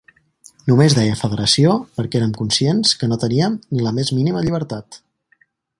[0.69, 5.03] Només deia ‘federació’, perquè érem conscients que no teníem ni la més mínima llibertat.